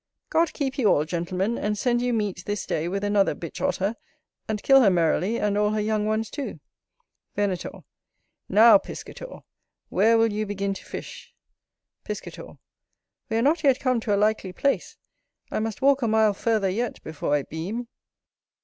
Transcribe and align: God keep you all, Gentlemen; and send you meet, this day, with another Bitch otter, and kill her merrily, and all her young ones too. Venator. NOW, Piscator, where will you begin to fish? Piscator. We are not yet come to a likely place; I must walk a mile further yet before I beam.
God 0.31 0.53
keep 0.53 0.79
you 0.79 0.87
all, 0.91 1.05
Gentlemen; 1.05 1.59
and 1.59 1.77
send 1.77 2.01
you 2.01 2.11
meet, 2.11 2.45
this 2.45 2.65
day, 2.65 2.87
with 2.87 3.03
another 3.03 3.35
Bitch 3.35 3.61
otter, 3.61 3.93
and 4.47 4.63
kill 4.63 4.81
her 4.81 4.89
merrily, 4.89 5.39
and 5.39 5.55
all 5.55 5.69
her 5.73 5.79
young 5.79 6.07
ones 6.07 6.31
too. 6.31 6.59
Venator. 7.35 7.81
NOW, 8.49 8.79
Piscator, 8.79 9.41
where 9.89 10.17
will 10.17 10.33
you 10.33 10.47
begin 10.47 10.73
to 10.73 10.83
fish? 10.83 11.35
Piscator. 12.03 12.57
We 13.29 13.37
are 13.37 13.43
not 13.43 13.63
yet 13.63 13.79
come 13.79 13.99
to 13.99 14.15
a 14.15 14.17
likely 14.17 14.53
place; 14.53 14.97
I 15.51 15.59
must 15.59 15.83
walk 15.83 16.01
a 16.01 16.07
mile 16.07 16.33
further 16.33 16.67
yet 16.69 17.03
before 17.03 17.35
I 17.35 17.43
beam. 17.43 17.87